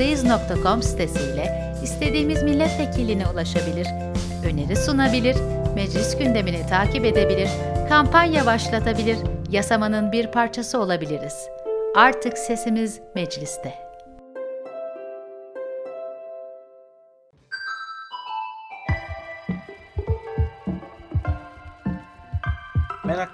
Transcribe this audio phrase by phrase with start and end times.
[0.00, 3.86] bizdeyiz.com sitesiyle istediğimiz milletvekiline ulaşabilir,
[4.44, 5.36] öneri sunabilir,
[5.74, 7.48] meclis gündemini takip edebilir,
[7.88, 9.18] kampanya başlatabilir,
[9.50, 11.48] yasamanın bir parçası olabiliriz.
[11.96, 13.89] Artık sesimiz mecliste.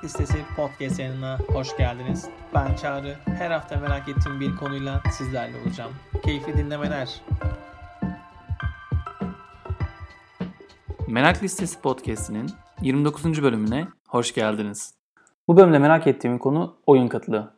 [0.07, 2.29] Listesi podcast yayınına hoş geldiniz.
[2.55, 3.16] Ben Çağrı.
[3.24, 5.92] Her hafta merak ettiğim bir konuyla sizlerle olacağım.
[6.24, 7.23] Keyifli dinlemeler.
[11.09, 12.50] Merak Listesi podcast'inin
[12.80, 13.42] 29.
[13.42, 14.95] bölümüne hoş geldiniz.
[15.48, 17.55] Bu bölümde merak ettiğim konu oyun kıtlığı.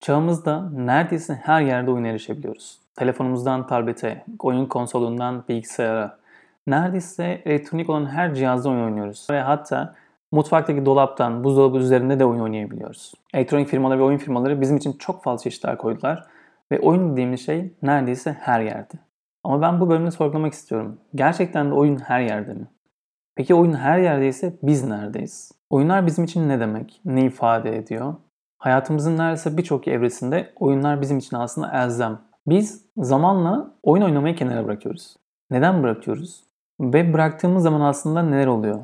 [0.00, 2.78] Çağımızda neredeyse her yerde oyun erişebiliyoruz.
[2.96, 6.18] Telefonumuzdan tablete, oyun konsolundan bilgisayara,
[6.66, 9.26] neredeyse elektronik olan her cihazda oyun oynuyoruz.
[9.30, 9.94] Ve hatta
[10.34, 13.12] mutfaktaki dolaptan, buzdolabı üzerinde de oyun oynayabiliyoruz.
[13.34, 16.26] Elektronik firmaları ve oyun firmaları bizim için çok fazla çeşitler koydular.
[16.72, 18.94] Ve oyun dediğimiz şey neredeyse her yerde.
[19.44, 21.00] Ama ben bu bölümde sorgulamak istiyorum.
[21.14, 22.66] Gerçekten de oyun her yerde mi?
[23.36, 25.52] Peki oyun her yerdeyse biz neredeyiz?
[25.70, 27.00] Oyunlar bizim için ne demek?
[27.04, 28.14] Ne ifade ediyor?
[28.58, 32.18] Hayatımızın neredeyse birçok evresinde oyunlar bizim için aslında elzem.
[32.46, 35.16] Biz zamanla oyun oynamayı kenara bırakıyoruz.
[35.50, 36.44] Neden bırakıyoruz?
[36.80, 38.80] Ve bıraktığımız zaman aslında neler oluyor?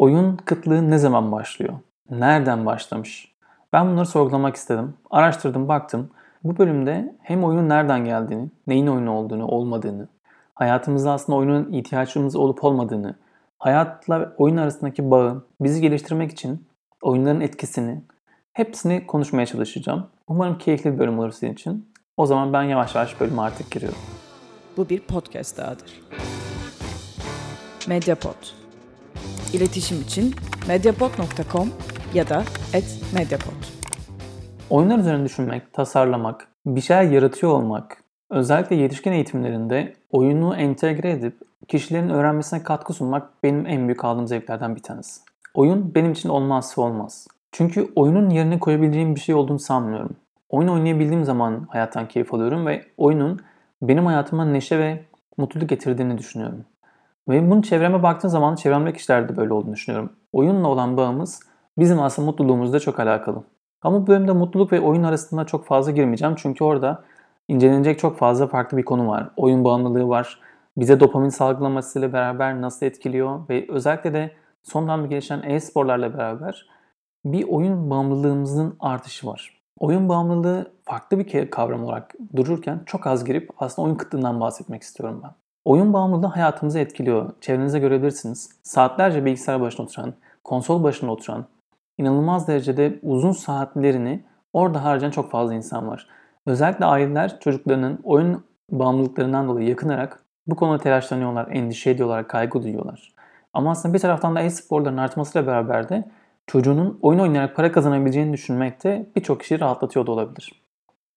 [0.00, 1.74] Oyun kıtlığı ne zaman başlıyor?
[2.10, 3.34] Nereden başlamış?
[3.72, 4.94] Ben bunları sorgulamak istedim.
[5.10, 6.10] Araştırdım, baktım.
[6.44, 10.08] Bu bölümde hem oyunun nereden geldiğini, neyin oyunu olduğunu, olmadığını,
[10.54, 13.14] hayatımızda aslında oyunun ihtiyaçlarımız olup olmadığını,
[13.58, 16.66] hayatla oyun arasındaki bağı, bizi geliştirmek için
[17.02, 18.02] oyunların etkisini,
[18.52, 20.06] hepsini konuşmaya çalışacağım.
[20.28, 21.92] Umarım keyifli bir bölüm olur sizin için.
[22.16, 23.98] O zaman ben yavaş yavaş bölüme artık giriyorum.
[24.76, 26.00] Bu bir podcast dahadır.
[27.88, 28.59] Mediapod.
[29.52, 30.34] İletişim için
[30.68, 31.68] mediapod.com
[32.14, 32.44] ya da
[33.14, 33.52] @mediapod.
[34.70, 41.36] Oyunlar üzerine düşünmek, tasarlamak, bir şeyler yaratıyor olmak, özellikle yetişkin eğitimlerinde oyunu entegre edip
[41.68, 45.20] kişilerin öğrenmesine katkı sunmak benim en büyük aldığım zevklerden bir tanesi.
[45.54, 47.26] Oyun benim için olmazsa olmaz.
[47.52, 50.16] Çünkü oyunun yerine koyabileceğim bir şey olduğunu sanmıyorum.
[50.48, 53.40] Oyun oynayabildiğim zaman hayattan keyif alıyorum ve oyunun
[53.82, 55.04] benim hayatıma neşe ve
[55.36, 56.64] mutluluk getirdiğini düşünüyorum.
[57.28, 60.12] Ve bunu çevreme baktığım zaman çevremdeki kişilerde de böyle olduğunu düşünüyorum.
[60.32, 61.40] Oyunla olan bağımız
[61.78, 63.44] bizim aslında mutluluğumuzla çok alakalı.
[63.82, 66.34] Ama bu bölümde mutluluk ve oyun arasında çok fazla girmeyeceğim.
[66.34, 67.04] Çünkü orada
[67.48, 69.30] incelenecek çok fazla farklı bir konu var.
[69.36, 70.40] Oyun bağımlılığı var.
[70.76, 74.32] Bize dopamin salgılamasıyla beraber nasıl etkiliyor ve özellikle de
[74.62, 76.66] son dönemde gelişen e-sporlarla beraber
[77.24, 79.60] bir oyun bağımlılığımızın artışı var.
[79.78, 85.20] Oyun bağımlılığı farklı bir kavram olarak dururken çok az girip aslında oyun kıtlığından bahsetmek istiyorum
[85.24, 85.30] ben.
[85.64, 87.32] Oyun bağımlılığı hayatımızı etkiliyor.
[87.40, 88.50] Çevrenize görebilirsiniz.
[88.62, 91.46] Saatlerce bilgisayar başına oturan, konsol başına oturan,
[91.98, 96.06] inanılmaz derecede uzun saatlerini orada harcayan çok fazla insan var.
[96.46, 103.14] Özellikle aileler çocuklarının oyun bağımlılıklarından dolayı yakınarak bu konuda telaşlanıyorlar, endişe ediyorlar, kaygı duyuyorlar.
[103.52, 106.08] Ama aslında bir taraftan da e-sporların artmasıyla beraber de
[106.46, 110.62] çocuğunun oyun oynayarak para kazanabileceğini düşünmek de birçok kişiyi rahatlatıyor da olabilir.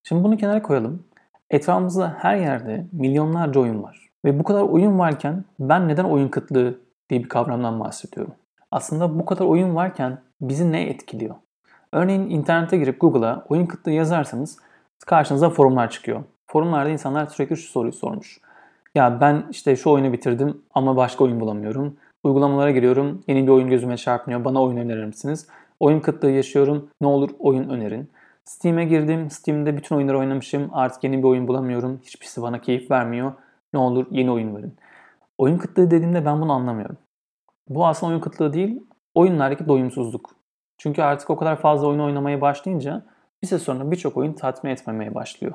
[0.04, 1.04] Şimdi bunu kenara koyalım.
[1.50, 4.03] Etrafımızda her yerde milyonlarca oyun var.
[4.26, 6.80] Ve bu kadar oyun varken ben neden oyun kıtlığı
[7.10, 8.34] diye bir kavramdan bahsediyorum.
[8.72, 11.36] Aslında bu kadar oyun varken bizi ne etkiliyor?
[11.92, 14.60] Örneğin internete girip Google'a oyun kıtlığı yazarsanız
[15.06, 16.24] karşınıza forumlar çıkıyor.
[16.48, 18.40] Forumlarda insanlar sürekli şu soruyu sormuş.
[18.96, 21.98] Ya ben işte şu oyunu bitirdim ama başka oyun bulamıyorum.
[22.24, 23.24] Uygulamalara giriyorum.
[23.28, 24.46] Yeni bir oyun gözüme çarpmıyor.
[24.46, 25.48] Bana oyun önerir misiniz?
[25.80, 26.90] Oyun kıtlığı yaşıyorum.
[27.02, 28.12] Ne olur oyun önerin.
[28.46, 29.30] Steam'e girdim.
[29.30, 30.70] Steam'de bütün oyunları oynamışım.
[30.74, 32.00] Artık yeni bir oyun bulamıyorum.
[32.04, 33.34] Hiçbirisi bana keyif vermiyor.
[33.74, 34.78] Ne olur yeni oyun verin.
[35.38, 36.98] Oyun kıtlığı dediğimde ben bunu anlamıyorum.
[37.70, 40.36] Bu aslında oyun kıtlığı değil, oyunlardaki doyumsuzluk.
[40.78, 43.06] Çünkü artık o kadar fazla oyun oynamaya başlayınca
[43.42, 45.54] bir süre sonra birçok oyun tatmin etmemeye başlıyor.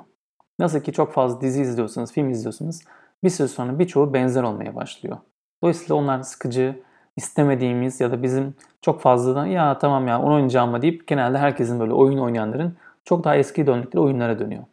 [0.59, 2.83] Nasıl ki çok fazla dizi izliyorsanız, film izliyorsanız
[3.25, 5.17] bir süre sonra birçoğu benzer olmaya başlıyor.
[5.63, 6.83] Dolayısıyla onlar sıkıcı,
[7.17, 11.39] istemediğimiz ya da bizim çok fazla da ya tamam ya onu oynayacağım mı deyip genelde
[11.39, 14.65] herkesin böyle oyun oynayanların çok daha eski döndükleri oyunlara dönüyor.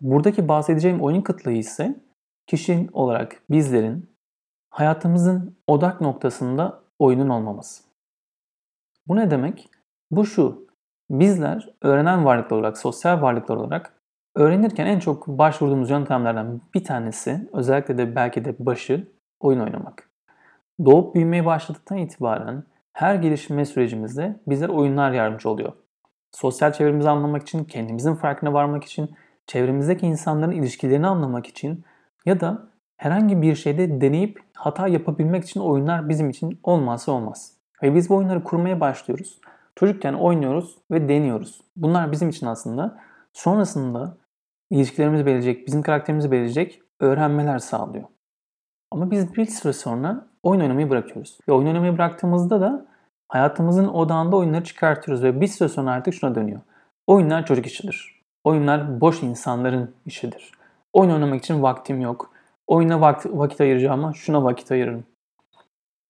[0.00, 2.00] Buradaki bahsedeceğim oyun kıtlığı ise
[2.48, 4.10] kişi olarak bizlerin
[4.70, 7.84] hayatımızın odak noktasında oyunun olmaması.
[9.06, 9.68] Bu ne demek?
[10.10, 10.66] Bu şu,
[11.10, 13.92] bizler öğrenen varlıklar olarak, sosyal varlıklar olarak
[14.36, 20.10] öğrenirken en çok başvurduğumuz yöntemlerden bir tanesi, özellikle de belki de başı, oyun oynamak.
[20.84, 25.72] Doğup büyümeye başladıktan itibaren her gelişme sürecimizde bizler oyunlar yardımcı oluyor.
[26.32, 29.10] Sosyal çevremizi anlamak için, kendimizin farkına varmak için,
[29.46, 31.84] çevremizdeki insanların ilişkilerini anlamak için
[32.28, 37.52] ya da herhangi bir şeyde deneyip hata yapabilmek için oyunlar bizim için olmazsa olmaz.
[37.82, 39.40] Ve biz bu oyunları kurmaya başlıyoruz.
[39.76, 41.60] Çocukken oynuyoruz ve deniyoruz.
[41.76, 42.98] Bunlar bizim için aslında
[43.32, 44.16] sonrasında
[44.70, 48.04] ilişkilerimizi belirleyecek, bizim karakterimizi belirleyecek öğrenmeler sağlıyor.
[48.90, 51.38] Ama biz bir süre sonra oyun oynamayı bırakıyoruz.
[51.48, 52.86] Ve oyun oynamayı bıraktığımızda da
[53.28, 56.60] hayatımızın odağında oyunları çıkartıyoruz ve bir süre sonra artık şuna dönüyor.
[57.06, 58.22] Oyunlar çocuk işidir.
[58.44, 60.57] Oyunlar boş insanların işidir.
[60.92, 62.30] Oyun oynamak için vaktim yok.
[62.66, 65.04] Oyuna vakit, vakit ayıracağıma şuna vakit ayırırım.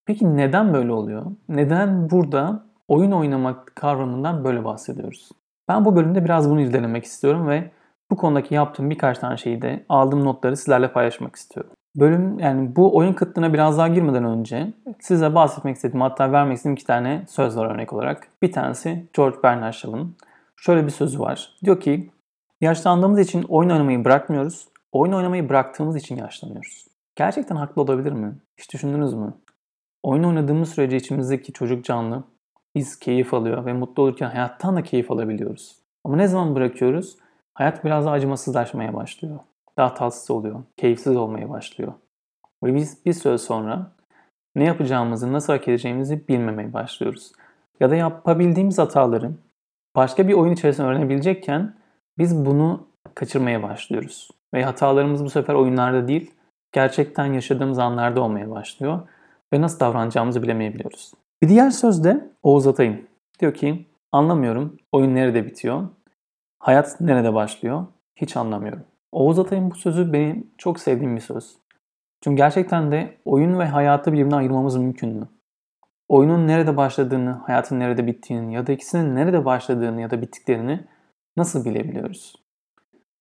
[0.07, 1.27] Peki neden böyle oluyor?
[1.49, 5.29] Neden burada oyun oynamak kavramından böyle bahsediyoruz?
[5.69, 7.71] Ben bu bölümde biraz bunu irdelemek istiyorum ve
[8.11, 11.73] bu konudaki yaptığım birkaç tane şeyi de aldığım notları sizlerle paylaşmak istiyorum.
[11.97, 16.75] Bölüm yani bu oyun kıtlığına biraz daha girmeden önce size bahsetmek istediğim hatta vermek istediğim
[16.75, 18.29] iki tane söz var örnek olarak.
[18.43, 20.17] Bir tanesi George Bernard Shaw'ın
[20.57, 21.57] şöyle bir sözü var.
[21.65, 22.11] Diyor ki
[22.61, 24.68] yaşlandığımız için oyun oynamayı bırakmıyoruz.
[24.93, 26.87] Oyun oynamayı bıraktığımız için yaşlanıyoruz.
[27.17, 28.37] Gerçekten haklı olabilir mi?
[28.57, 29.35] Hiç düşündünüz mü?
[30.03, 32.25] Oyun oynadığımız sürece içimizdeki çocuk canlı.
[32.75, 35.79] Biz keyif alıyor ve mutlu olurken hayattan da keyif alabiliyoruz.
[36.05, 37.17] Ama ne zaman bırakıyoruz?
[37.55, 39.39] Hayat biraz daha acımasızlaşmaya başlıyor.
[39.77, 40.63] Daha tatsız oluyor.
[40.77, 41.93] Keyifsiz olmaya başlıyor.
[42.65, 43.93] Ve biz bir süre sonra
[44.57, 47.33] ne yapacağımızı, nasıl hareket edeceğimizi bilmemeye başlıyoruz.
[47.81, 49.33] Ya da yapabildiğimiz hataları
[49.97, 51.75] başka bir oyun içerisinde öğrenebilecekken
[52.19, 54.31] biz bunu kaçırmaya başlıyoruz.
[54.55, 56.35] Ve hatalarımız bu sefer oyunlarda değil,
[56.73, 59.09] gerçekten yaşadığımız anlarda olmaya başlıyor
[59.53, 61.13] ve nasıl davranacağımızı bilemeyebiliyoruz.
[61.43, 63.09] Bir diğer söz de Oğuz Atay'ın.
[63.41, 65.89] Diyor ki, anlamıyorum oyun nerede bitiyor,
[66.59, 68.85] hayat nerede başlıyor, hiç anlamıyorum.
[69.13, 71.57] Oğuz Atay'ın bu sözü benim çok sevdiğim bir söz.
[72.25, 75.29] Çünkü gerçekten de oyun ve hayatı birbirinden ayırmamız mümkün mü?
[76.09, 80.85] Oyunun nerede başladığını, hayatın nerede bittiğini ya da ikisinin nerede başladığını ya da bittiklerini
[81.37, 82.35] nasıl bilebiliyoruz?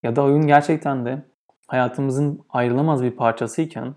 [0.04, 1.24] Ya da oyun gerçekten de
[1.68, 3.96] hayatımızın ayrılamaz bir parçasıyken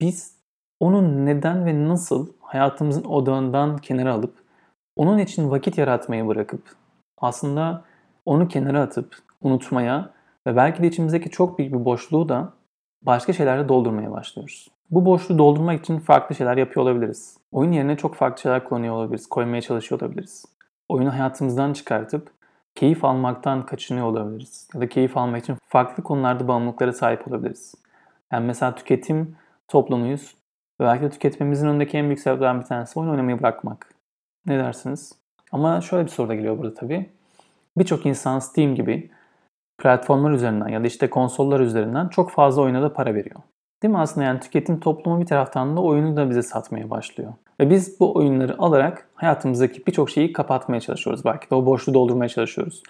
[0.00, 0.40] biz
[0.80, 4.34] onun neden ve nasıl hayatımızın odağından kenara alıp
[4.96, 6.62] onun için vakit yaratmayı bırakıp
[7.18, 7.84] aslında
[8.24, 10.10] onu kenara atıp unutmaya
[10.46, 12.52] ve belki de içimizdeki çok büyük bir boşluğu da
[13.02, 14.68] başka şeylerle doldurmaya başlıyoruz.
[14.90, 17.36] Bu boşluğu doldurmak için farklı şeyler yapıyor olabiliriz.
[17.52, 20.44] Oyun yerine çok farklı şeyler kullanıyor olabiliriz, koymaya çalışıyor olabiliriz.
[20.88, 22.30] Oyunu hayatımızdan çıkartıp
[22.74, 24.68] keyif almaktan kaçınıyor olabiliriz.
[24.74, 27.74] Ya da keyif almak için farklı konularda bağımlılıklara sahip olabiliriz.
[28.32, 29.36] Yani mesela tüketim
[29.68, 30.34] toplumuyuz
[30.80, 33.94] ve belki de tüketmemizin önündeki en büyük sebeplerden bir tanesi oyun oynamayı bırakmak.
[34.46, 35.12] Ne dersiniz?
[35.52, 37.10] Ama şöyle bir soru da geliyor burada tabii.
[37.78, 39.10] Birçok insan Steam gibi
[39.78, 43.40] platformlar üzerinden ya da işte konsollar üzerinden çok fazla oyuna da para veriyor.
[43.82, 47.32] Değil mi aslında yani tüketim toplumu bir taraftan da oyunu da bize satmaya başlıyor.
[47.60, 51.24] Ve biz bu oyunları alarak hayatımızdaki birçok şeyi kapatmaya çalışıyoruz.
[51.24, 52.82] Belki de o boşluğu doldurmaya çalışıyoruz.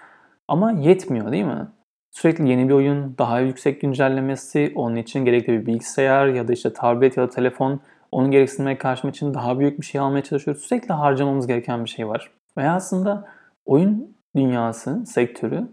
[0.49, 1.69] Ama yetmiyor değil mi?
[2.11, 6.73] Sürekli yeni bir oyun, daha yüksek güncellemesi, onun için gerekli bir bilgisayar ya da işte
[6.73, 7.81] tablet ya da telefon,
[8.13, 10.63] onun gereksinimleri karşılamak için daha büyük bir şey almaya çalışıyoruz.
[10.63, 12.31] Sürekli harcamamız gereken bir şey var.
[12.57, 13.29] Ve aslında
[13.67, 15.69] oyun dünyası, sektörü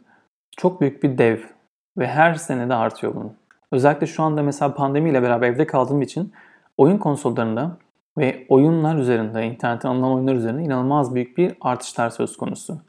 [0.57, 1.37] çok büyük bir dev
[1.97, 3.33] ve her sene de artıyor bunun.
[3.71, 6.33] Özellikle şu anda mesela pandemiyle beraber evde kaldığım için
[6.77, 7.77] oyun konsollarında
[8.17, 12.81] ve oyunlar üzerinde, internetten alınan oyunlar üzerinde inanılmaz büyük bir artışlar söz konusu.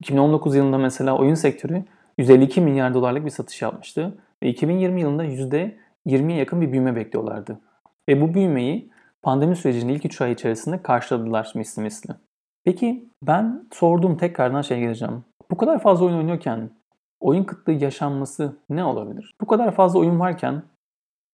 [0.00, 1.84] 2019 yılında mesela oyun sektörü
[2.18, 7.60] 152 milyar dolarlık bir satış yapmıştı ve 2020 yılında %20'ye yakın bir büyüme bekliyorlardı.
[8.08, 8.90] Ve bu büyümeyi
[9.22, 12.14] pandemi sürecinin ilk 3 ay içerisinde karşıladılar misli misli.
[12.64, 15.24] Peki ben sorduğum tekrardan şey geleceğim.
[15.50, 16.70] Bu kadar fazla oyun oynuyorken
[17.20, 19.34] oyun kıtlığı yaşanması ne olabilir?
[19.40, 20.62] Bu kadar fazla oyun varken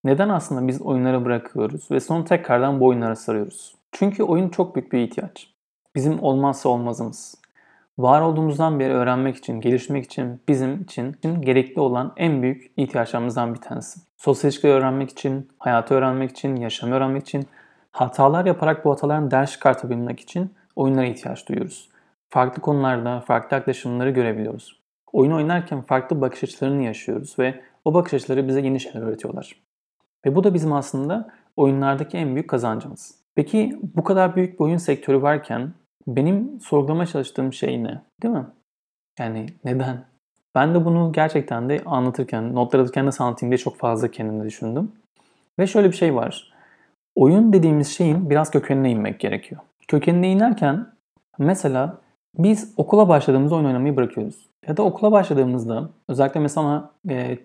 [0.05, 3.75] neden aslında biz oyunları bırakıyoruz ve sonra tekrardan bu oyunlara sarıyoruz?
[3.93, 5.51] Çünkü oyun çok büyük bir ihtiyaç.
[5.95, 7.35] Bizim olmazsa olmazımız.
[7.99, 13.61] Var olduğumuzdan beri öğrenmek için, gelişmek için bizim için gerekli olan en büyük ihtiyaçlarımızdan bir
[13.61, 14.01] tanesi.
[14.17, 17.47] Sosyal ilişkileri öğrenmek için, hayatı öğrenmek için, yaşamı öğrenmek için,
[17.91, 21.89] hatalar yaparak bu hataların ders çıkartabilmek için oyunlara ihtiyaç duyuyoruz.
[22.29, 24.81] Farklı konularda farklı yaklaşımları görebiliyoruz.
[25.13, 29.57] Oyun oynarken farklı bakış açılarını yaşıyoruz ve o bakış açıları bize yeni şeyler öğretiyorlar.
[30.27, 33.21] Ve bu da bizim aslında oyunlardaki en büyük kazancımız.
[33.35, 35.73] Peki bu kadar büyük bir oyun sektörü varken
[36.07, 38.03] benim sorgulama çalıştığım şey ne?
[38.23, 38.47] Değil mi?
[39.19, 40.05] Yani neden?
[40.55, 44.93] Ben de bunu gerçekten de anlatırken, notlar alırken nasıl anlatayım diye çok fazla kendimde düşündüm.
[45.59, 46.53] Ve şöyle bir şey var.
[47.15, 49.61] Oyun dediğimiz şeyin biraz kökenine inmek gerekiyor.
[49.89, 50.87] Kökenine inerken
[51.39, 51.99] mesela
[52.39, 54.51] biz okula başladığımızda oyun oynamayı bırakıyoruz.
[54.69, 57.39] Ya da okula başladığımızda özellikle mesela e,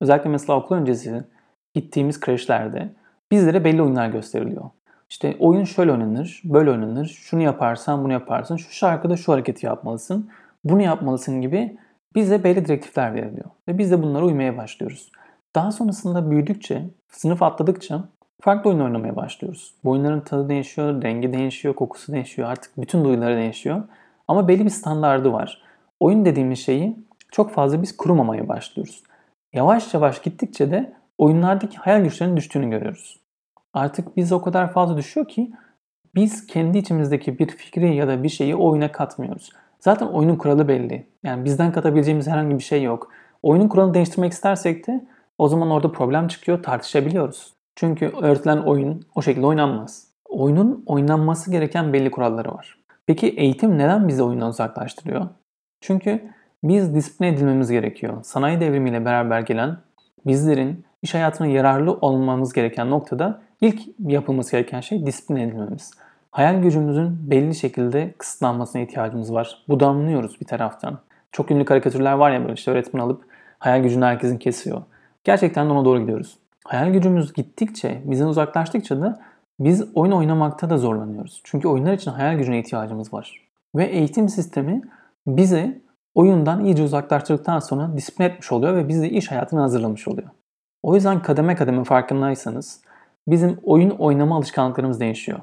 [0.00, 1.24] özellikle mesela okul öncesi
[1.74, 2.88] gittiğimiz kreşlerde
[3.30, 4.70] bizlere belli oyunlar gösteriliyor.
[5.10, 10.30] İşte oyun şöyle oynanır, böyle oynanır, şunu yaparsan bunu yaparsın, şu şarkıda şu hareketi yapmalısın,
[10.64, 11.76] bunu yapmalısın gibi
[12.14, 13.50] bize belli direktifler veriliyor.
[13.68, 15.10] Ve biz de bunlara uymaya başlıyoruz.
[15.54, 18.04] Daha sonrasında büyüdükçe, sınıf atladıkça
[18.40, 19.74] farklı oyun oynamaya başlıyoruz.
[19.84, 23.82] Bu oyunların tadı değişiyor, rengi değişiyor, kokusu değişiyor, artık bütün duyuları değişiyor.
[24.28, 25.62] Ama belli bir standardı var.
[26.00, 26.96] Oyun dediğimiz şeyi
[27.32, 29.02] çok fazla biz kurumamaya başlıyoruz.
[29.52, 33.20] Yavaş yavaş gittikçe de oyunlardaki hayal güçlerinin düştüğünü görüyoruz.
[33.74, 35.52] Artık biz o kadar fazla düşüyor ki
[36.14, 39.50] biz kendi içimizdeki bir fikri ya da bir şeyi oyuna katmıyoruz.
[39.80, 41.06] Zaten oyunun kuralı belli.
[41.22, 43.12] Yani bizden katabileceğimiz herhangi bir şey yok.
[43.42, 45.04] Oyunun kuralını değiştirmek istersek de
[45.38, 47.54] o zaman orada problem çıkıyor, tartışabiliyoruz.
[47.76, 50.06] Çünkü öğretilen oyun o şekilde oynanmaz.
[50.28, 52.78] Oyunun oynanması gereken belli kuralları var.
[53.06, 55.28] Peki eğitim neden bizi oyundan uzaklaştırıyor?
[55.80, 56.30] Çünkü
[56.64, 58.22] biz disipline edilmemiz gerekiyor.
[58.22, 59.76] Sanayi devrimiyle beraber gelen
[60.26, 65.90] bizlerin iş hayatına yararlı olmamız gereken noktada ilk yapılması gereken şey disipline edilmemiz.
[66.30, 69.64] Hayal gücümüzün belli şekilde kısıtlanmasına ihtiyacımız var.
[69.68, 70.98] Budanlıyoruz bir taraftan.
[71.32, 73.24] Çok ünlü karikatürler var ya böyle işte öğretmen alıp
[73.58, 74.82] hayal gücünü herkesin kesiyor.
[75.24, 76.38] Gerçekten ona doğru gidiyoruz.
[76.64, 79.20] Hayal gücümüz gittikçe, bizden uzaklaştıkça da
[79.60, 81.40] biz oyun oynamakta da zorlanıyoruz.
[81.44, 83.48] Çünkü oyunlar için hayal gücüne ihtiyacımız var.
[83.74, 84.82] Ve eğitim sistemi
[85.26, 85.82] bizi
[86.14, 90.28] oyundan iyice uzaklaştırdıktan sonra disipline etmiş oluyor ve bizi iş hayatına hazırlamış oluyor.
[90.82, 92.82] O yüzden kademe kademe farkındaysanız
[93.28, 95.40] bizim oyun oynama alışkanlıklarımız değişiyor.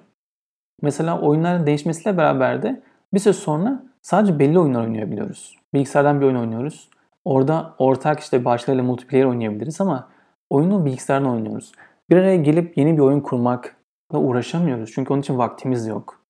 [0.82, 2.82] Mesela oyunların değişmesiyle beraber de
[3.14, 5.58] bir süre sonra sadece belli oyunlar oynayabiliyoruz.
[5.74, 6.90] Bilgisayardan bir oyun oynuyoruz.
[7.26, 10.10] Orada ortak işte başlarıyla multiplayer oynayabiliriz ama
[10.50, 11.72] oyunu bilgisayardan oynuyoruz.
[12.10, 14.92] Bir araya gelip yeni bir oyun kurmakla uğraşamıyoruz.
[14.94, 16.22] Çünkü onun için vaktimiz yok.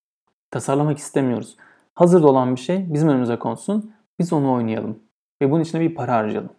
[0.52, 1.58] Tasarlamak istemiyoruz.
[1.96, 3.94] Hazırda olan bir şey bizim önümüze konsun.
[4.20, 5.00] Biz onu oynayalım.
[5.42, 6.52] Ve bunun için de bir para harcayalım.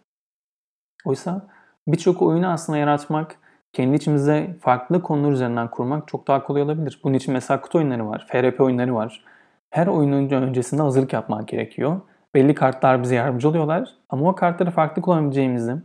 [1.05, 1.47] Oysa
[1.91, 3.35] birçok oyunu aslında yaratmak,
[3.73, 6.99] kendi içimize farklı konular üzerinden kurmak çok daha kolay olabilir.
[7.03, 9.23] Bunun için mesela kutu oyunları var, FRP oyunları var.
[9.69, 12.01] Her oyunun öncesinde hazırlık yapmak gerekiyor.
[12.35, 15.75] Belli kartlar bize yardımcı oluyorlar ama o kartları farklı kullanabileceğimizi,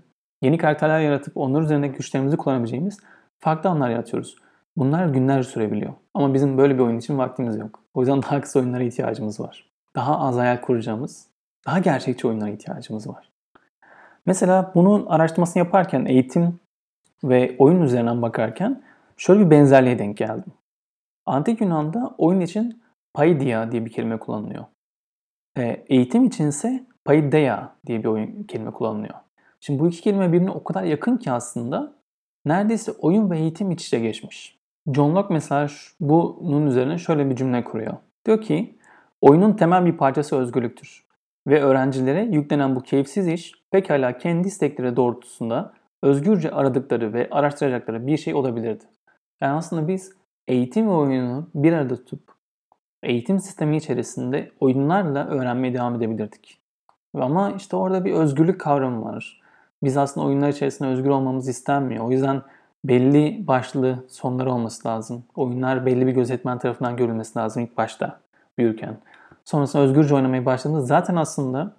[0.42, 2.98] yeni karakterler yaratıp onlar üzerindeki güçlerimizi kullanabileceğimiz
[3.38, 4.36] farklı anlar yaratıyoruz.
[4.76, 5.92] Bunlar günlerce sürebiliyor.
[6.14, 7.80] Ama bizim böyle bir oyun için vaktimiz yok.
[7.94, 9.70] O yüzden daha kısa oyunlara ihtiyacımız var.
[9.96, 11.26] Daha az hayal kuracağımız,
[11.66, 13.35] daha gerçekçi oyunlara ihtiyacımız var.
[14.26, 16.60] Mesela bunun araştırmasını yaparken eğitim
[17.24, 18.82] ve oyun üzerinden bakarken
[19.16, 20.52] şöyle bir benzerliğe denk geldim.
[21.26, 22.82] Antik Yunan'da oyun için
[23.14, 24.64] paidia diye bir kelime kullanılıyor.
[25.58, 29.14] E, eğitim için ise paideia diye bir oyun kelime kullanılıyor.
[29.60, 31.92] Şimdi bu iki kelime birbirine o kadar yakın ki aslında
[32.44, 34.58] neredeyse oyun ve eğitim iç içe geçmiş.
[34.94, 35.68] John Locke mesela
[36.00, 37.96] bunun üzerine şöyle bir cümle kuruyor.
[38.26, 38.78] Diyor ki
[39.20, 41.06] oyunun temel bir parçası özgürlüktür
[41.46, 48.16] ve öğrencilere yüklenen bu keyifsiz iş pekala kendi istekleri doğrultusunda özgürce aradıkları ve araştıracakları bir
[48.16, 48.84] şey olabilirdi.
[49.40, 50.12] Yani aslında biz
[50.48, 52.36] eğitim ve oyunu bir arada tutup
[53.02, 56.60] eğitim sistemi içerisinde oyunlarla öğrenmeye devam edebilirdik.
[57.14, 59.40] Ama işte orada bir özgürlük kavramı var.
[59.82, 62.04] Biz aslında oyunlar içerisinde özgür olmamız istenmiyor.
[62.04, 62.42] O yüzden
[62.84, 65.24] belli başlı sonları olması lazım.
[65.34, 68.20] Oyunlar belli bir gözetmen tarafından görülmesi lazım ilk başta
[68.58, 68.96] büyürken.
[69.44, 71.72] Sonrasında özgürce oynamaya başladığımızda zaten aslında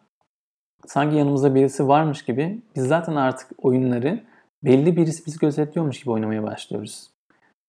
[0.86, 4.24] sanki yanımızda birisi varmış gibi biz zaten artık oyunları
[4.64, 7.10] belli birisi bizi gözetliyormuş gibi oynamaya başlıyoruz.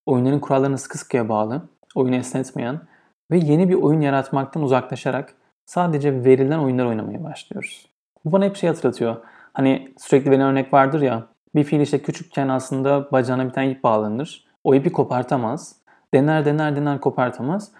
[0.06, 1.62] Oyunların kurallarına sıkı sıkıya bağlı,
[1.94, 2.80] oyunu esnetmeyen
[3.30, 5.34] ve yeni bir oyun yaratmaktan uzaklaşarak
[5.66, 7.88] sadece verilen oyunlar oynamaya başlıyoruz.
[8.24, 9.16] Bu bana hep şey hatırlatıyor.
[9.52, 13.82] Hani sürekli verilen örnek vardır ya, bir fil işte küçükken aslında bacağına bir tane ip
[13.82, 14.48] bağlanır.
[14.64, 15.76] O ipi kopartamaz.
[16.14, 17.72] Dener dener dener kopartamaz.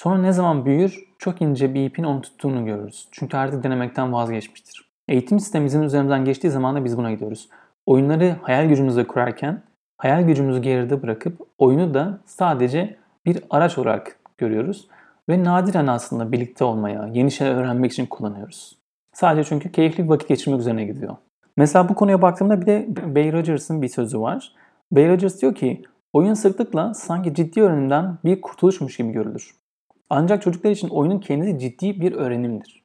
[0.00, 3.08] Sonra ne zaman büyür çok ince bir ipin onu tuttuğunu görürüz.
[3.10, 4.90] Çünkü artık denemekten vazgeçmiştir.
[5.08, 7.48] Eğitim sistemimizin üzerimizden geçtiği zaman da biz buna gidiyoruz.
[7.86, 9.62] Oyunları hayal gücümüzle kurarken
[9.98, 14.88] hayal gücümüzü geride bırakıp oyunu da sadece bir araç olarak görüyoruz.
[15.28, 18.76] Ve nadiren aslında birlikte olmaya, yeni şeyler öğrenmek için kullanıyoruz.
[19.12, 21.16] Sadece çünkü keyifli bir vakit geçirmek üzerine gidiyor.
[21.56, 24.52] Mesela bu konuya baktığımda bir de Bay Rogers'ın bir sözü var.
[24.92, 29.59] Bay Rogers diyor ki, oyun sıklıkla sanki ciddi öğrenimden bir kurtuluşmuş gibi görülür.
[30.10, 32.84] Ancak çocuklar için oyunun kendisi ciddi bir öğrenimdir.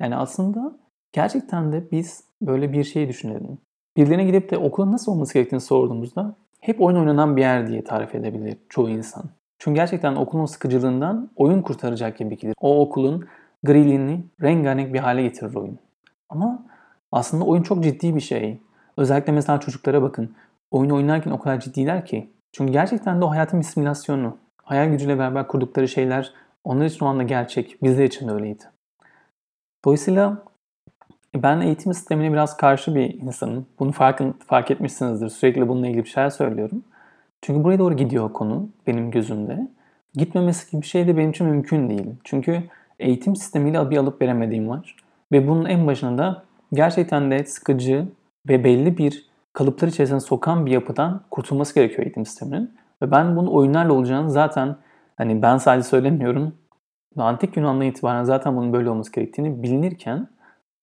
[0.00, 0.78] Yani aslında
[1.12, 3.58] gerçekten de biz böyle bir şey düşünelim.
[3.96, 8.14] Birilerine gidip de okulun nasıl olması gerektiğini sorduğumuzda hep oyun oynanan bir yer diye tarif
[8.14, 9.24] edebilir çoğu insan.
[9.58, 12.54] Çünkü gerçekten okulun sıkıcılığından oyun kurtaracak gibi gelir.
[12.60, 13.26] O okulun
[13.64, 15.78] griliğini rengarenk bir hale getirir oyun.
[16.28, 16.66] Ama
[17.12, 18.60] aslında oyun çok ciddi bir şey.
[18.96, 20.34] Özellikle mesela çocuklara bakın.
[20.70, 22.30] Oyun oynarken o kadar ciddiler ki.
[22.52, 24.36] Çünkü gerçekten de o hayatın simülasyonu.
[24.62, 26.32] Hayal gücüyle beraber kurdukları şeyler
[26.68, 27.82] onlar için o anda gerçek.
[27.82, 28.64] Bizler için de öyleydi.
[29.84, 30.42] Dolayısıyla
[31.34, 33.66] ben eğitim sistemine biraz karşı bir insanım.
[33.78, 35.28] Bunu fark, fark etmişsinizdir.
[35.28, 36.84] Sürekli bununla ilgili bir şeyler söylüyorum.
[37.42, 39.68] Çünkü buraya doğru gidiyor konu benim gözümde.
[40.14, 42.06] Gitmemesi gibi bir şey de benim için mümkün değil.
[42.24, 42.62] Çünkü
[42.98, 44.96] eğitim sistemiyle bir alıp veremediğim var.
[45.32, 48.08] Ve bunun en başında da gerçekten de sıkıcı
[48.48, 52.74] ve belli bir kalıplar içerisine sokan bir yapıdan kurtulması gerekiyor eğitim sisteminin.
[53.02, 54.76] Ve ben bunun oyunlarla olacağını zaten
[55.18, 56.54] hani ben sadece söylemiyorum.
[57.16, 60.28] Antik Yunan'dan itibaren zaten bunun böyle olması gerektiğini bilinirken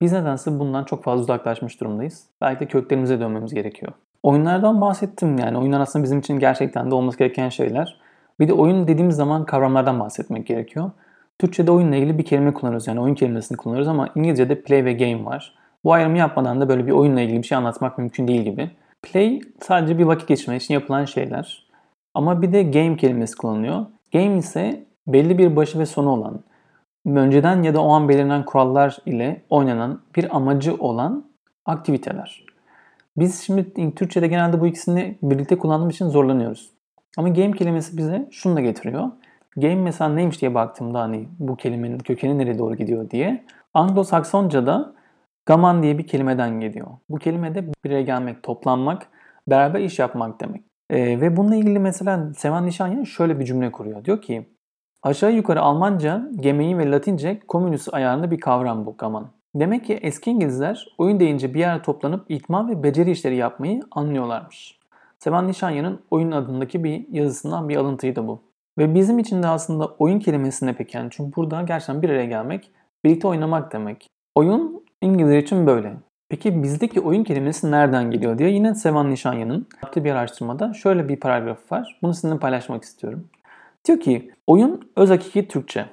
[0.01, 2.23] Biz nedense bundan çok fazla uzaklaşmış durumdayız.
[2.41, 3.91] Belki de köklerimize dönmemiz gerekiyor.
[4.23, 5.57] Oyunlardan bahsettim yani.
[5.57, 7.99] Oyunlar aslında bizim için gerçekten de olması gereken şeyler.
[8.39, 10.91] Bir de oyun dediğimiz zaman kavramlardan bahsetmek gerekiyor.
[11.39, 12.87] Türkçe'de oyunla ilgili bir kelime kullanıyoruz.
[12.87, 15.55] Yani oyun kelimesini kullanıyoruz ama İngilizce'de play ve game var.
[15.83, 18.71] Bu ayrımı yapmadan da böyle bir oyunla ilgili bir şey anlatmak mümkün değil gibi.
[19.01, 21.67] Play sadece bir vakit geçirmek için yapılan şeyler.
[22.13, 23.85] Ama bir de game kelimesi kullanılıyor.
[24.15, 26.43] Game ise belli bir başı ve sonu olan,
[27.05, 31.25] önceden ya da o an belirlenen kurallar ile oynanan bir amacı olan
[31.65, 32.45] aktiviteler.
[33.17, 36.71] Biz şimdi Türkçe'de genelde bu ikisini birlikte kullandığımız için zorlanıyoruz.
[37.17, 39.11] Ama game kelimesi bize şunu da getiriyor.
[39.57, 43.45] Game mesela neymiş diye baktığımda hani bu kelimenin kökeni nereye doğru gidiyor diye.
[43.73, 44.93] Anglo-Saksonca'da
[45.45, 46.87] gaman diye bir kelimeden geliyor.
[47.09, 49.07] Bu kelime de bir araya gelmek, toplanmak,
[49.47, 50.64] beraber iş yapmak demek.
[50.89, 54.05] Ee, ve bununla ilgili mesela Sevan Nişanyan şöyle bir cümle kuruyor.
[54.05, 54.49] Diyor ki
[55.03, 59.31] aşağı yukarı Almanca, gemeği ve Latince komünist ayarında bir kavram bu gaman.
[59.55, 64.79] Demek ki eski İngilizler oyun deyince bir yere toplanıp itman ve beceri işleri yapmayı anlıyorlarmış.
[65.19, 68.41] Sevan Nişanyan'ın oyun adındaki bir yazısından bir alıntıydı bu.
[68.77, 70.97] Ve bizim için de aslında oyun kelimesi ne peki?
[70.97, 72.71] Yani çünkü burada gerçekten bir araya gelmek,
[73.03, 74.07] birlikte oynamak demek.
[74.35, 75.93] Oyun İngilizler için böyle.
[76.29, 81.19] Peki bizdeki oyun kelimesi nereden geliyor diye yine Sevan Nişanyan'ın yaptığı bir araştırmada şöyle bir
[81.19, 81.99] paragraf var.
[82.01, 83.27] Bunu sizinle paylaşmak istiyorum.
[83.85, 85.85] Diyor ki oyun öz hakiki Türkçe.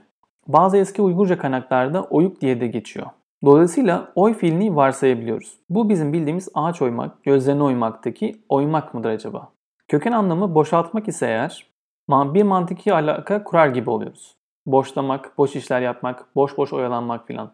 [0.46, 3.06] Bazı eski Uygurca kaynaklarda oyuk diye de geçiyor.
[3.44, 5.58] Dolayısıyla oy fiilini varsayabiliyoruz.
[5.70, 9.52] Bu bizim bildiğimiz ağaç oymak, gözlerine oymaktaki oymak mıdır acaba?
[9.88, 11.66] Köken anlamı boşaltmak ise eğer
[12.10, 14.36] bir mantıki alaka kurar gibi oluyoruz.
[14.66, 17.52] Boşlamak, boş işler yapmak, boş boş oyalanmak filan.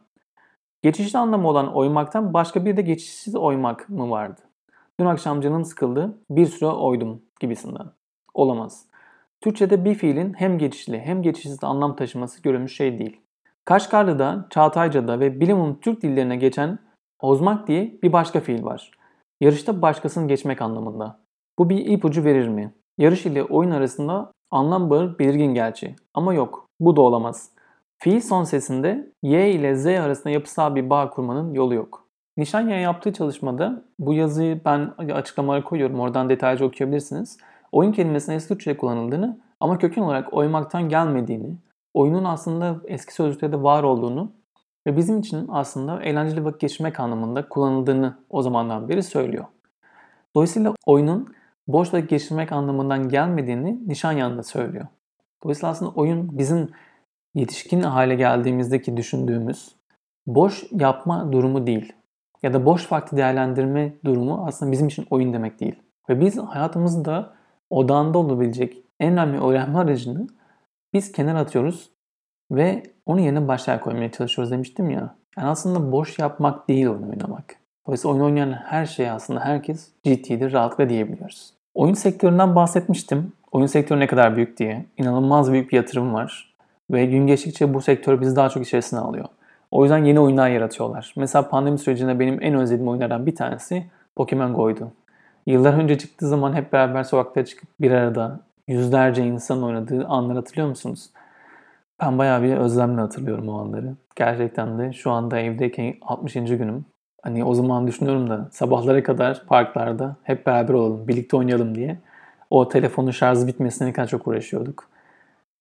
[0.82, 4.40] Geçişli anlamı olan oymaktan başka bir de geçişsiz oymak mı vardı?
[5.00, 7.87] Dün akşam canım sıkıldı, bir süre oydum gibisinden.
[8.35, 8.87] Olamaz.
[9.40, 13.20] Türkçe'de bir fiilin hem geçişli hem geçişsiz anlam taşıması görülmüş şey değil.
[13.64, 16.78] Kaşgarlı'da, Çağatayca'da ve bilimum Türk dillerine geçen
[17.20, 18.90] ozmak diye bir başka fiil var.
[19.40, 21.20] Yarışta başkasını geçmek anlamında.
[21.59, 22.74] Bu bir ipucu verir mi?
[22.98, 25.96] Yarış ile oyun arasında anlam bağı belirgin gerçi.
[26.14, 27.50] Ama yok, bu da olamaz.
[27.98, 32.08] Fiil son sesinde Y ile Z arasında yapısal bir bağ kurmanın yolu yok.
[32.37, 36.00] Nişanyan yaptığı çalışmada bu yazıyı ben açıklamalara koyuyorum.
[36.00, 37.38] Oradan detaylıca okuyabilirsiniz.
[37.72, 41.56] Oyun kelimesinin eski Türkçe'de kullanıldığını ama köken olarak oymaktan gelmediğini,
[41.94, 44.32] oyunun aslında eski sözlükte var olduğunu
[44.87, 49.44] ve bizim için aslında eğlenceli vakit geçirmek anlamında kullanıldığını o zamandan beri söylüyor.
[50.34, 51.34] Dolayısıyla oyunun
[51.68, 54.87] boş vakit geçirmek anlamından gelmediğini Nişanyan da söylüyor.
[55.42, 56.68] Dolayısıyla aslında oyun bizim
[57.34, 59.74] yetişkin hale geldiğimizdeki düşündüğümüz
[60.26, 61.92] boş yapma durumu değil.
[62.42, 65.76] Ya da boş vakti değerlendirme durumu aslında bizim için oyun demek değil.
[66.08, 67.34] Ve biz hayatımızda
[67.70, 70.26] odağında olabilecek en önemli öğrenme aracını
[70.94, 71.90] biz kenara atıyoruz
[72.50, 75.14] ve onun yerine başlığa koymaya çalışıyoruz demiştim ya.
[75.38, 77.56] Yani aslında boş yapmak değil oyun oynamak.
[77.86, 81.54] Dolayısıyla oyun oynayan her şey aslında herkes ciddidir, rahatlıkla diyebiliyoruz.
[81.74, 83.32] Oyun sektöründen bahsetmiştim.
[83.52, 84.86] Oyun sektörü ne kadar büyük diye.
[84.96, 86.47] İnanılmaz büyük bir yatırım var.
[86.90, 89.24] Ve gün geçtikçe bu sektör bizi daha çok içerisine alıyor.
[89.70, 91.14] O yüzden yeni oyunlar yaratıyorlar.
[91.16, 94.92] Mesela pandemi sürecinde benim en özlediğim oyunlardan bir tanesi Pokemon Go'ydu.
[95.46, 100.68] Yıllar önce çıktığı zaman hep beraber sokakta çıkıp bir arada yüzlerce insan oynadığı anları hatırlıyor
[100.68, 101.11] musunuz?
[102.03, 103.94] Ben bayağı bir özlemle hatırlıyorum o anları.
[104.16, 106.35] Gerçekten de şu anda evdeyken 60.
[106.35, 106.85] günüm.
[107.22, 111.98] Hani o zaman düşünüyorum da sabahlara kadar parklarda hep beraber olalım, birlikte oynayalım diye.
[112.51, 114.88] O telefonun şarjı bitmesine kadar çok uğraşıyorduk.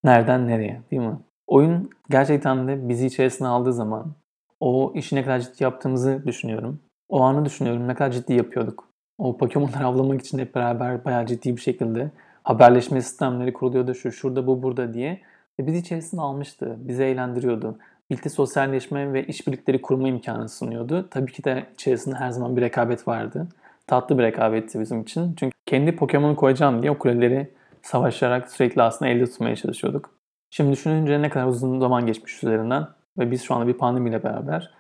[0.04, 1.18] Nereden nereye değil mi?
[1.48, 4.16] Oyun gerçekten de bizi içerisine aldığı zaman
[4.60, 6.80] o işi ne kadar ciddi yaptığımızı düşünüyorum.
[7.10, 8.88] O anı düşünüyorum ne kadar ciddi yapıyorduk.
[9.18, 12.12] O Pokemon'ları avlamak için hep beraber bayağı ciddi bir şekilde
[12.44, 13.96] haberleşme sistemleri kuruluyordu.
[13.96, 15.22] Şu şurada bu burada diye.
[15.60, 16.76] Ve bizi içerisine almıştı.
[16.80, 17.78] Bizi eğlendiriyordu.
[18.10, 21.08] Birlikte sosyalleşme ve işbirlikleri kurma imkanı sunuyordu.
[21.12, 23.48] Tabii ki de içerisinde her zaman bir rekabet vardı.
[23.88, 25.36] Tatlı bir rekabetti bizim için.
[25.40, 30.10] Çünkü kendi Pokemon'u koyacağım diye o kuleleri savaşarak sürekli aslında elde tutmaya çalışıyorduk.
[30.50, 32.88] Şimdi düşününce ne kadar uzun zaman geçmiş üzerinden
[33.18, 34.72] ve biz şu anda bir pandemiyle beraber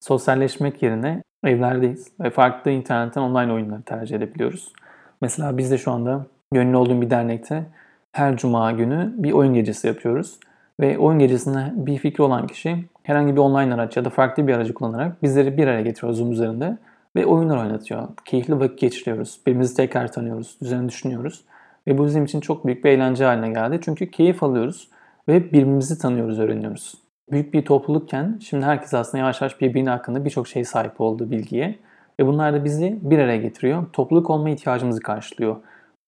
[0.00, 4.72] sosyalleşmek yerine evlerdeyiz ve farklı internetten online oyunları tercih edebiliyoruz.
[5.20, 7.64] Mesela biz de şu anda gönüllü olduğum bir dernekte
[8.12, 10.38] her cuma günü bir oyun gecesi yapıyoruz.
[10.80, 14.54] Ve oyun gecesinde bir fikri olan kişi herhangi bir online araç ya da farklı bir
[14.54, 16.78] aracı kullanarak bizleri bir araya getiriyor Zoom üzerinde
[17.16, 18.08] ve oyunlar oynatıyor.
[18.24, 19.40] Keyifli vakit geçiriyoruz.
[19.46, 21.44] Birbirimizi tekrar tanıyoruz, üzerine düşünüyoruz.
[21.86, 23.80] Ve bu bizim için çok büyük bir eğlence haline geldi.
[23.84, 24.88] Çünkü keyif alıyoruz
[25.28, 26.94] ve birbirimizi tanıyoruz, öğreniyoruz.
[27.30, 31.78] Büyük bir toplulukken şimdi herkes aslında yavaş yavaş birbirinin hakkında birçok şey sahip olduğu bilgiye.
[32.20, 33.86] Ve bunlar da bizi bir araya getiriyor.
[33.92, 35.56] Topluluk olma ihtiyacımızı karşılıyor.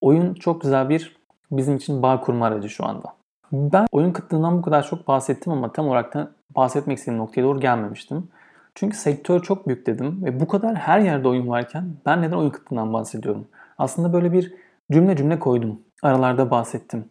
[0.00, 1.16] Oyun çok güzel bir
[1.50, 3.08] bizim için bağ kurma aracı şu anda.
[3.52, 7.60] Ben oyun kıtlığından bu kadar çok bahsettim ama tam olarak da bahsetmek istediğim noktaya doğru
[7.60, 8.28] gelmemiştim.
[8.74, 12.50] Çünkü sektör çok büyük dedim ve bu kadar her yerde oyun varken ben neden oyun
[12.50, 13.48] kıtlığından bahsediyorum?
[13.78, 14.54] Aslında böyle bir
[14.92, 15.80] cümle cümle koydum.
[16.02, 17.10] Aralarda bahsettim.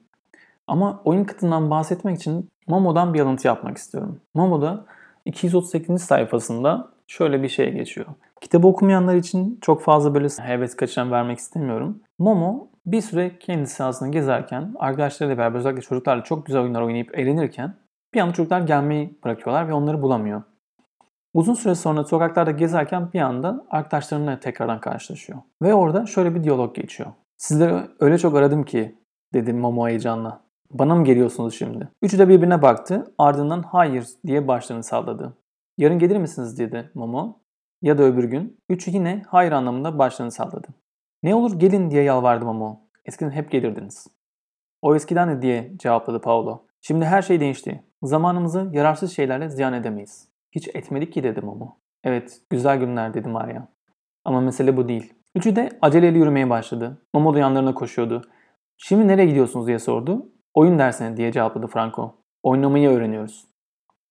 [0.67, 4.21] Ama oyun kıtlığından bahsetmek için Momo'dan bir alıntı yapmak istiyorum.
[4.33, 4.85] Momo'da
[5.25, 6.01] 238.
[6.01, 8.07] sayfasında şöyle bir şey geçiyor.
[8.41, 12.01] Kitabı okumayanlar için çok fazla böyle heves kaçıran vermek istemiyorum.
[12.19, 17.75] Momo bir süre kendisi aslında gezerken arkadaşlarıyla beraber özellikle çocuklarla çok güzel oyunlar oynayıp eğlenirken
[18.13, 20.43] bir anda çocuklar gelmeyi bırakıyorlar ve onları bulamıyor.
[21.33, 25.39] Uzun süre sonra sokaklarda gezerken bir anda arkadaşlarımla tekrardan karşılaşıyor.
[25.61, 27.09] Ve orada şöyle bir diyalog geçiyor.
[27.37, 28.95] Sizleri öyle çok aradım ki
[29.33, 30.43] dedi Momo heyecanla.
[30.71, 31.89] Bana mı geliyorsunuz şimdi?
[32.01, 35.37] Üçü de birbirine baktı ardından hayır diye başlarını salladı.
[35.77, 37.39] Yarın gelir misiniz dedi Momo.
[37.81, 38.59] Ya da öbür gün.
[38.69, 40.67] Üçü yine hayır anlamında başlarını salladı.
[41.23, 42.79] Ne olur gelin diye yalvardı Momo.
[43.05, 44.07] Eskiden hep gelirdiniz.
[44.81, 46.65] O eskiden de diye cevapladı Paolo.
[46.81, 47.83] Şimdi her şey değişti.
[48.03, 50.29] Zamanımızı yararsız şeylerle ziyan edemeyiz.
[50.51, 51.77] Hiç etmedik ki dedi Momo.
[52.03, 53.67] Evet, güzel günler dedi Maria.
[54.25, 55.13] Ama mesele bu değil.
[55.35, 56.97] Üçü de aceleyle yürümeye başladı.
[57.13, 58.21] Momo da yanlarına koşuyordu.
[58.77, 60.29] Şimdi nereye gidiyorsunuz diye sordu.
[60.53, 62.15] Oyun dersine diye cevapladı Franco.
[62.43, 63.47] Oynamayı öğreniyoruz.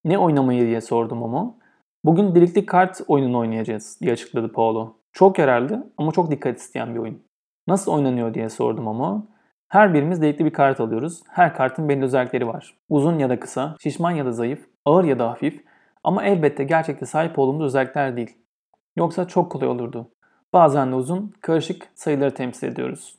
[0.04, 1.58] Ne oynamayı diye sordu Momo.
[2.04, 4.96] Bugün birlikte kart oyununu oynayacağız diye açıkladı Paolo.
[5.12, 7.22] Çok yararlı ama çok dikkat isteyen bir oyun.
[7.68, 9.26] Nasıl oynanıyor diye sordu Momo.
[9.68, 11.22] Her birimiz delikli bir kart alıyoruz.
[11.28, 12.74] Her kartın belli özellikleri var.
[12.88, 15.64] Uzun ya da kısa, şişman ya da zayıf, ağır ya da hafif
[16.04, 18.38] ama elbette gerçekte sahip olduğumuz özellikler değil.
[18.96, 20.10] Yoksa çok kolay olurdu.
[20.52, 23.18] Bazen de uzun, karışık sayıları temsil ediyoruz.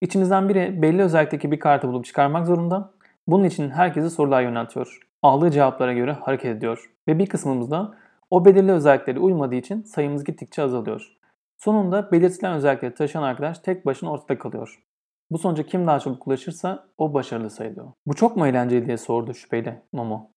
[0.00, 2.92] İçimizden biri belli özellikteki bir kartı bulup çıkarmak zorunda.
[3.26, 4.98] Bunun için herkese sorular yöneltiyor.
[5.22, 6.90] Aldığı cevaplara göre hareket ediyor.
[7.08, 7.94] Ve bir kısmımız da
[8.30, 11.16] o belirli özellikleri uymadığı için sayımız gittikçe azalıyor.
[11.58, 14.82] Sonunda belirtilen özellikleri taşıyan arkadaş tek başına ortada kalıyor.
[15.30, 17.92] Bu sonuca kim daha çabuk ulaşırsa o başarılı sayılıyor.
[18.06, 20.30] Bu çok mu eğlenceli diye sordu şüpheyle Momo.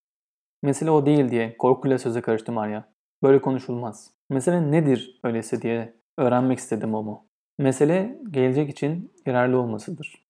[0.64, 2.84] Mesele o değil diye korkuyla söze karıştı Maria.
[3.24, 4.12] Böyle konuşulmaz.
[4.30, 7.26] Mesele nedir öyleyse diye öğrenmek istedi Momo.
[7.58, 10.26] Mesele gelecek için yararlı olmasıdır.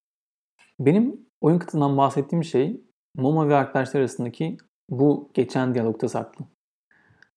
[0.79, 2.81] Benim oyun kıtından bahsettiğim şey
[3.15, 4.57] Momo ve arkadaşlar arasındaki
[4.89, 6.45] bu geçen diyalogta saklı.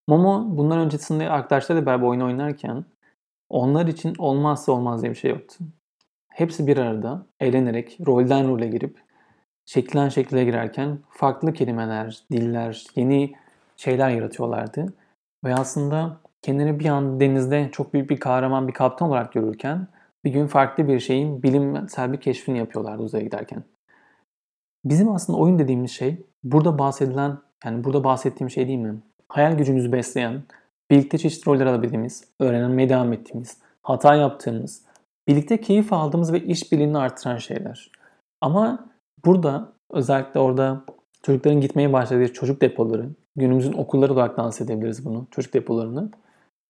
[0.08, 2.84] Momo bundan öncesinde arkadaşlarıyla beraber oyun oynarken
[3.48, 5.64] onlar için olmazsa olmaz diye bir şey yoktu.
[6.32, 9.00] Hepsi bir arada eğlenerek rolden role girip
[9.66, 13.34] şekilden şekile girerken farklı kelimeler, diller, yeni
[13.76, 14.94] şeyler yaratıyorlardı.
[15.44, 19.86] Ve aslında kendini bir an denizde çok büyük bir kahraman, bir kaptan olarak görürken
[20.24, 23.62] bir gün farklı bir şeyin bilimsel bir keşfini yapıyorlardı uzaya giderken.
[24.84, 28.94] Bizim aslında oyun dediğimiz şey burada bahsedilen, yani burada bahsettiğim şey değil mi?
[29.28, 30.42] Hayal gücümüzü besleyen,
[30.90, 34.84] birlikte çeşitli roller alabildiğimiz, öğrenmeye devam ettiğimiz, hata yaptığımız,
[35.28, 37.90] birlikte keyif aldığımız ve işbirliğini artıran şeyler.
[38.40, 38.86] Ama
[39.24, 40.84] burada özellikle orada
[41.22, 46.10] çocukların gitmeye başladığı çocuk depoları, günümüzün okulları olarak dans edebiliriz bunu, çocuk depolarını.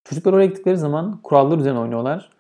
[0.09, 2.31] Çocuklar oraya gittikleri zaman kurallar üzerine oynuyorlar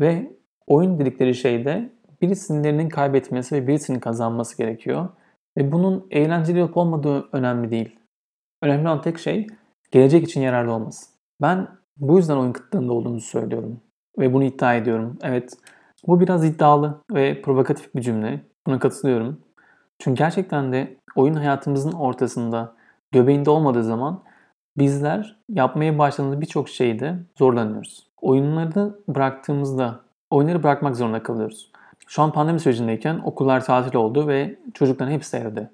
[0.00, 5.08] ve oyun dedikleri şeyde birisinin kaybetmesi ve birisinin kazanması gerekiyor.
[5.58, 7.98] Ve bunun eğlenceli olup olmadığı önemli değil.
[8.62, 9.46] Önemli olan tek şey
[9.90, 11.06] gelecek için yararlı olması.
[11.42, 13.80] Ben bu yüzden oyun kıtlığında olduğumuzu söylüyorum.
[14.18, 15.18] Ve bunu iddia ediyorum.
[15.22, 15.56] Evet
[16.06, 18.40] bu biraz iddialı ve provokatif bir cümle.
[18.66, 19.40] Buna katılıyorum.
[19.98, 22.76] Çünkü gerçekten de oyun hayatımızın ortasında,
[23.12, 24.22] göbeğinde olmadığı zaman
[24.78, 28.06] bizler yapmaya başladığımız birçok şeyde zorlanıyoruz.
[28.20, 31.70] Oyunları bıraktığımızda oyunları bırakmak zorunda kalıyoruz.
[32.06, 35.70] Şu an pandemi sürecindeyken okullar tatil oldu ve çocukların hepsi evde.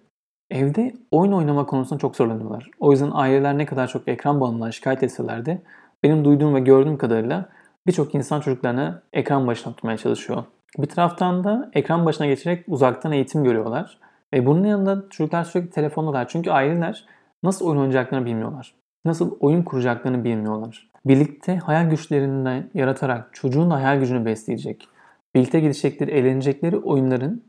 [0.50, 2.70] Evde oyun oynama konusunda çok zorlanıyorlar.
[2.80, 5.62] O yüzden aileler ne kadar çok ekran bağımlılığına şikayet etseler de
[6.02, 7.48] benim duyduğum ve gördüğüm kadarıyla
[7.86, 10.44] birçok insan çocuklarını ekran başına tutmaya çalışıyor.
[10.78, 13.98] Bir taraftan da ekran başına geçerek uzaktan eğitim görüyorlar.
[14.32, 16.28] Ve bunun yanında çocuklar sürekli telefondalar.
[16.28, 17.04] Çünkü aileler
[17.42, 18.74] nasıl oyun oynayacaklarını bilmiyorlar.
[19.06, 20.88] Nasıl oyun kuracaklarını bilmiyorlar.
[21.04, 24.88] Birlikte hayal güçlerini yaratarak çocuğun hayal gücünü besleyecek,
[25.34, 27.42] birlikte gidecekleri, eğlenecekleri oyunların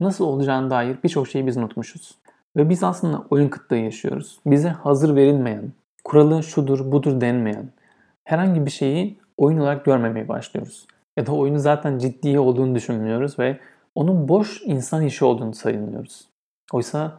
[0.00, 2.18] nasıl olacağına dair birçok şeyi biz unutmuşuz.
[2.56, 4.38] Ve biz aslında oyun kıtlığı yaşıyoruz.
[4.46, 5.72] Bize hazır verilmeyen,
[6.04, 7.68] kuralı şudur budur denmeyen
[8.24, 10.86] herhangi bir şeyi oyun olarak görmemeye başlıyoruz.
[11.16, 13.58] Ya da oyunu zaten ciddi olduğunu düşünmüyoruz ve
[13.94, 16.28] onun boş insan işi olduğunu sayılıyoruz.
[16.72, 17.18] Oysa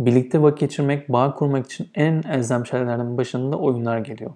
[0.00, 4.30] birlikte vakit geçirmek, bağ kurmak için en elzem şeylerden başında oyunlar geliyor.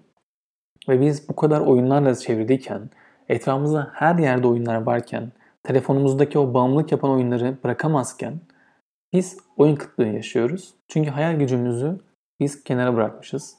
[0.88, 2.90] Ve biz bu kadar oyunlarla çevriliyken,
[3.28, 8.40] etrafımızda her yerde oyunlar varken, telefonumuzdaki o bağımlılık yapan oyunları bırakamazken
[9.12, 10.74] biz oyun kıtlığı yaşıyoruz.
[10.88, 12.00] Çünkü hayal gücümüzü
[12.40, 13.56] biz kenara bırakmışız.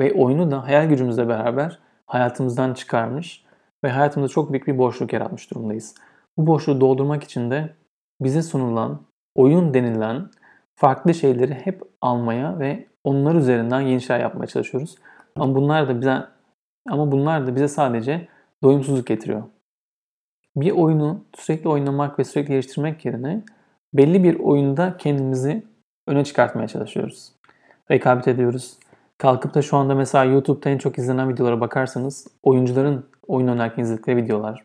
[0.00, 3.44] Ve oyunu da hayal gücümüzle beraber hayatımızdan çıkarmış
[3.84, 5.94] ve hayatımızda çok büyük bir boşluk yaratmış durumdayız.
[6.36, 7.74] Bu boşluğu doldurmak için de
[8.20, 9.02] bize sunulan,
[9.34, 10.30] oyun denilen
[10.78, 14.96] farklı şeyleri hep almaya ve onlar üzerinden yeni şeyler yapmaya çalışıyoruz.
[15.36, 16.24] Ama bunlar da bize
[16.88, 18.28] ama bunlar da bize sadece
[18.62, 19.42] doyumsuzluk getiriyor.
[20.56, 23.42] Bir oyunu sürekli oynamak ve sürekli geliştirmek yerine
[23.94, 25.62] belli bir oyunda kendimizi
[26.06, 27.32] öne çıkartmaya çalışıyoruz.
[27.90, 28.78] Rekabet ediyoruz.
[29.18, 34.16] Kalkıp da şu anda mesela YouTube'da en çok izlenen videolara bakarsanız oyuncuların oyun oynarken izledikleri
[34.16, 34.64] videolar,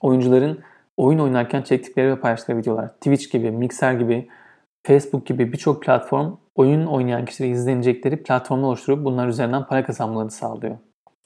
[0.00, 0.58] oyuncuların
[0.96, 4.28] oyun oynarken çektikleri ve paylaştıkları videolar, Twitch gibi, Mixer gibi,
[4.86, 10.76] Facebook gibi birçok platform oyun oynayan kişileri izlenecekleri platformlar oluşturup bunlar üzerinden para kazanmalarını sağlıyor.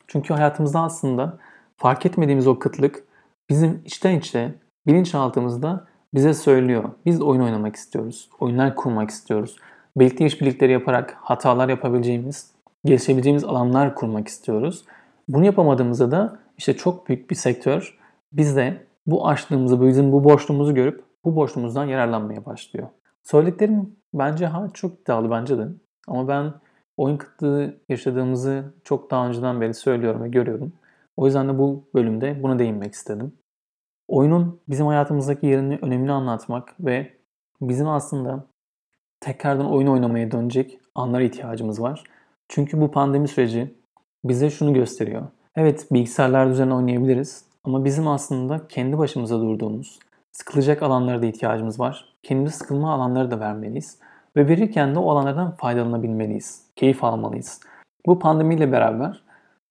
[0.07, 1.39] Çünkü hayatımızda aslında
[1.77, 3.05] fark etmediğimiz o kıtlık
[3.51, 4.55] bizim içten içe
[4.87, 6.85] bilinçaltımızda bize söylüyor.
[7.07, 8.31] Biz oyun oynamak istiyoruz.
[8.41, 9.57] Oyunlar kurmak istiyoruz.
[9.97, 12.53] Birlikte işbirlikleri yaparak hatalar yapabileceğimiz,
[12.85, 14.85] gelişebileceğimiz alanlar kurmak istiyoruz.
[15.29, 17.99] Bunu yapamadığımızda da işte çok büyük bir sektör
[18.33, 22.89] bizde bu açlığımızı, bizim bu boşluğumuzu görüp bu boşluğumuzdan yararlanmaya başlıyor.
[23.31, 25.69] Söylediklerim bence ha çok iddialı bence de.
[26.09, 26.55] Ama ben
[26.97, 30.73] oyun kıtlığı yaşadığımızı çok daha önceden beri söylüyorum ve görüyorum.
[31.17, 33.33] O yüzden de bu bölümde buna değinmek istedim.
[34.09, 37.13] Oyunun bizim hayatımızdaki yerini, önemini anlatmak ve
[37.61, 38.47] bizim aslında
[39.21, 42.05] tekrardan oyun oynamaya dönecek anlara ihtiyacımız var.
[42.49, 43.75] Çünkü bu pandemi süreci
[44.25, 45.27] bize şunu gösteriyor.
[45.57, 49.99] Evet bilgisayarlar üzerine oynayabiliriz ama bizim aslında kendi başımıza durduğumuz,
[50.33, 52.18] sıkılacak alanlara da ihtiyacımız var.
[52.23, 53.99] Kendimiz sıkılma alanları da vermeliyiz.
[54.37, 56.63] Ve verirken de o alanlardan faydalanabilmeliyiz.
[56.77, 57.61] Keyif almalıyız.
[58.07, 59.23] Bu pandemiyle beraber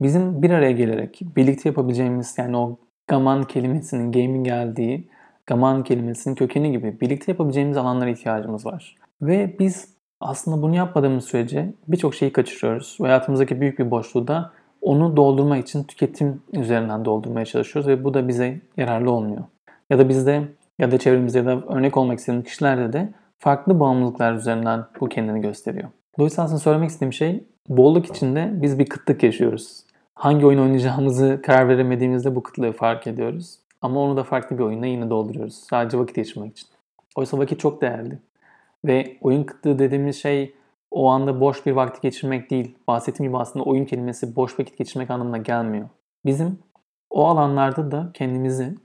[0.02, 5.10] bizim bir araya gelerek birlikte yapabileceğimiz yani o gaman kelimesinin gaming geldiği
[5.48, 8.96] gaman kelimesinin kökeni gibi birlikte yapabileceğimiz alanlara ihtiyacımız var.
[9.22, 12.98] Ve biz aslında bunu yapmadığımız sürece birçok şeyi kaçırıyoruz.
[13.02, 18.28] Hayatımızdaki büyük bir boşluğu da onu doldurmak için tüketim üzerinden doldurmaya çalışıyoruz ve bu da
[18.28, 19.44] bize yararlı olmuyor.
[19.90, 20.44] Ya da bizde
[20.80, 25.42] ya da çevremizde ya da örnek olmak istediğim kişilerde de farklı bağımlılıklar üzerinden bu kendini
[25.42, 25.90] gösteriyor.
[26.18, 29.84] Dolayısıyla aslında söylemek istediğim şey bolluk içinde biz bir kıtlık yaşıyoruz.
[30.14, 33.60] Hangi oyun oynayacağımızı karar veremediğimizde bu kıtlığı fark ediyoruz.
[33.82, 35.56] Ama onu da farklı bir oyunla yine dolduruyoruz.
[35.56, 36.68] Sadece vakit geçirmek için.
[37.16, 38.20] Oysa vakit çok değerli.
[38.86, 40.54] Ve oyun kıtlığı dediğimiz şey
[40.92, 42.76] o anda boş bir vakti geçirmek değil.
[42.88, 45.90] Bahsettiğim gibi aslında oyun kelimesi boş vakit geçirmek anlamına gelmiyor.
[46.26, 46.60] Bizim
[47.10, 48.76] o alanlarda da kendimizi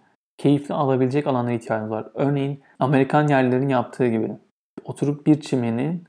[0.42, 2.06] keyifli alabilecek alanlara ihtiyacımız var.
[2.14, 4.32] Örneğin Amerikan yerlilerin yaptığı gibi
[4.84, 6.04] oturup bir çimenin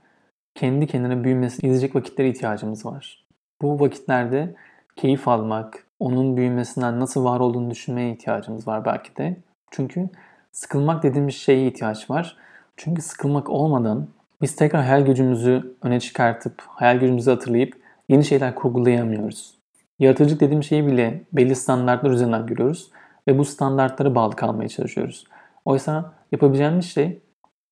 [0.56, 3.26] kendi kendine büyümesini izleyecek vakitlere ihtiyacımız var.
[3.62, 4.56] Bu vakitlerde
[4.96, 9.38] keyif almak, onun büyümesinden nasıl var olduğunu düşünmeye ihtiyacımız var belki de.
[9.72, 10.10] Çünkü
[10.52, 12.38] sıkılmak dediğimiz şeye ihtiyaç var.
[12.78, 14.08] Çünkü sıkılmak olmadan
[14.42, 17.74] biz tekrar hayal gücümüzü öne çıkartıp, hayal gücümüzü hatırlayıp
[18.10, 19.58] yeni şeyler kurgulayamıyoruz.
[20.00, 22.92] Yaratıcılık dediğim şeyi bile belli standartlar üzerinden görüyoruz
[23.28, 25.28] ve bu standartlara bağlı kalmaya çalışıyoruz.
[25.66, 27.22] Oysa yapabileceğimiz şey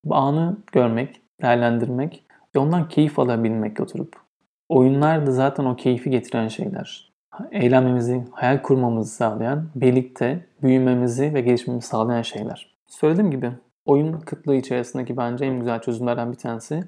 [0.06, 2.24] bu anı görmek, değerlendirmek
[2.56, 4.16] ve ondan keyif alabilmek oturup.
[4.70, 7.12] Oyunlar da zaten o keyfi getiren şeyler.
[7.52, 12.76] Eğlenmemizi, hayal kurmamızı sağlayan, birlikte büyümemizi ve gelişmemizi sağlayan şeyler.
[12.88, 13.52] Söylediğim gibi
[13.86, 16.84] oyun kıtlığı içerisindeki bence en güzel çözümlerden bir tanesi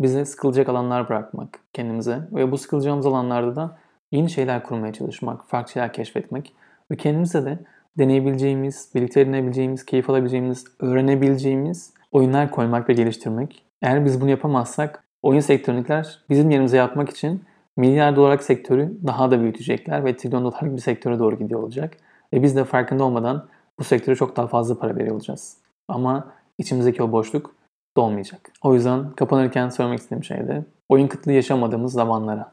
[0.00, 3.78] bize sıkılacak alanlar bırakmak kendimize ve bu sıkılacağımız alanlarda da
[4.12, 6.54] yeni şeyler kurmaya çalışmak, farklı şeyler keşfetmek
[6.90, 7.58] ve kendimize de
[7.98, 13.62] deneyebileceğimiz, birlikte edinebileceğimiz, keyif alabileceğimiz, öğrenebileceğimiz oyunlar koymak ve geliştirmek.
[13.82, 17.44] Eğer biz bunu yapamazsak oyun sektöründekiler bizim yerimize yapmak için
[17.76, 21.96] milyar dolarlık sektörü daha da büyütecekler ve trilyon dolarlık bir sektöre doğru gidiyor olacak.
[22.32, 25.56] Ve biz de farkında olmadan bu sektöre çok daha fazla para veriyor olacağız.
[25.88, 27.54] Ama içimizdeki o boşluk
[27.96, 28.50] dolmayacak.
[28.62, 32.52] O yüzden kapanırken söylemek istediğim şey de oyun kıtlığı yaşamadığımız zamanlara.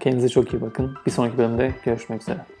[0.00, 0.94] Kendinize çok iyi bakın.
[1.06, 2.59] Bir sonraki bölümde görüşmek üzere.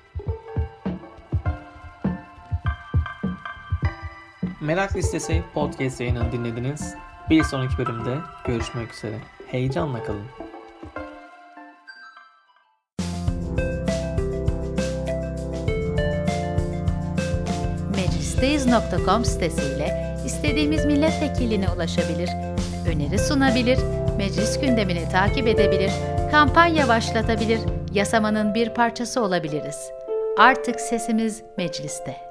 [4.70, 6.94] Merak Listesi podcast yayınını dinlediniz.
[7.30, 9.14] Bir sonraki bölümde görüşmek üzere.
[9.46, 10.24] Heyecanla kalın.
[17.96, 22.30] Meclisteyiz.com sitesiyle istediğimiz milletvekiline ulaşabilir,
[22.86, 23.78] öneri sunabilir,
[24.18, 25.92] meclis gündemini takip edebilir,
[26.30, 27.60] kampanya başlatabilir,
[27.92, 29.90] yasamanın bir parçası olabiliriz.
[30.38, 32.29] Artık sesimiz mecliste.